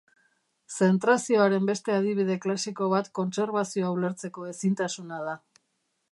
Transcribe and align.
Zentrazioaren 0.85 1.67
beste 1.69 1.93
adibide 1.97 2.37
klasiko 2.45 2.87
bat 2.93 3.11
kontserbazioa 3.19 3.91
ulertzeko 3.99 4.47
ezintasuna 4.53 5.21
da. 5.29 5.37